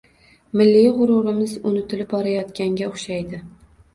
[0.61, 3.45] Milliy g‘ururimiz unutilib borayotganga o‘xshaydi.